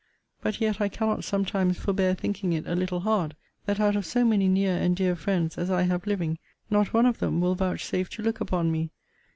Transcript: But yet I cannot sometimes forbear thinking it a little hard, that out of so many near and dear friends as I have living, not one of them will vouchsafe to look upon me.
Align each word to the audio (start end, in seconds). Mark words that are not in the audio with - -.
But 0.41 0.59
yet 0.59 0.81
I 0.81 0.89
cannot 0.89 1.23
sometimes 1.23 1.77
forbear 1.77 2.15
thinking 2.15 2.53
it 2.53 2.65
a 2.65 2.73
little 2.73 3.01
hard, 3.01 3.35
that 3.67 3.79
out 3.79 3.95
of 3.95 4.03
so 4.03 4.25
many 4.25 4.47
near 4.47 4.75
and 4.75 4.95
dear 4.95 5.15
friends 5.15 5.59
as 5.59 5.69
I 5.69 5.83
have 5.83 6.07
living, 6.07 6.39
not 6.71 6.91
one 6.91 7.05
of 7.05 7.19
them 7.19 7.39
will 7.39 7.53
vouchsafe 7.53 8.09
to 8.09 8.23
look 8.23 8.41
upon 8.41 8.71
me. 8.71 8.89